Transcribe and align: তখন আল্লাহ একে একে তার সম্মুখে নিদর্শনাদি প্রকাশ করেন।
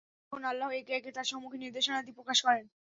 তখন 0.21 0.41
আল্লাহ 0.51 0.69
একে 0.73 0.93
একে 0.95 1.11
তার 1.13 1.29
সম্মুখে 1.31 1.57
নিদর্শনাদি 1.59 2.11
প্রকাশ 2.17 2.37
করেন। 2.45 2.65